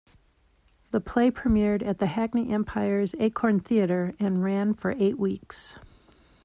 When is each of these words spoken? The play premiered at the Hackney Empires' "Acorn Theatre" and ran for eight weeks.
The 0.89 0.99
play 0.99 1.29
premiered 1.29 1.85
at 1.85 1.99
the 1.99 2.07
Hackney 2.07 2.49
Empires' 2.49 3.13
"Acorn 3.19 3.59
Theatre" 3.59 4.15
and 4.19 4.43
ran 4.43 4.73
for 4.73 4.93
eight 4.97 5.19
weeks. 5.19 5.75